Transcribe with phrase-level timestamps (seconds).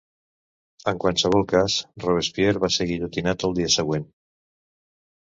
[0.91, 4.13] En qualsevol cas, Robespierre va ser guillotinat al dia següent.